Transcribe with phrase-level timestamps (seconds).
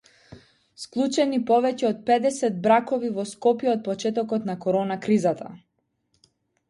[0.83, 5.53] Склучени повеќе од педесет бракови во Скопје од почетокот на корона кризата